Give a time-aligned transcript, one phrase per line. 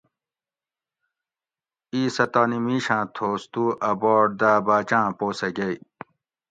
[1.93, 5.75] اِیس اۤ تانی مِیشاۤں تھوس تُو اۤ باٹ داۤ باۤچاۤں پو سہۤ گئ